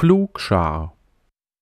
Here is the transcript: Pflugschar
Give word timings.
Pflugschar 0.00 0.96